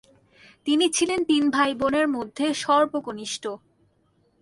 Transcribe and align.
তিনি 0.65 0.85
ছিলেন 0.89 1.19
তিন 1.23 1.43
ভাইবোনের 1.49 2.07
মধ্যে 2.07 2.45
সর্বকনিষ্ঠ। 2.63 3.43